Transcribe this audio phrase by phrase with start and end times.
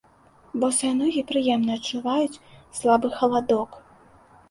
[0.63, 2.41] Босыя ногі прыемна адчуваюць
[2.81, 3.83] слабы халадок.